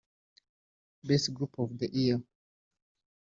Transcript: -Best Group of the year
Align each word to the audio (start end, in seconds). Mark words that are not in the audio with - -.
-Best 1.05 1.31
Group 1.31 1.59
of 1.59 1.77
the 1.77 1.87
year 1.93 2.19